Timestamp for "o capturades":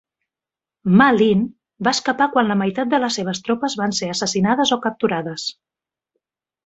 4.77-5.47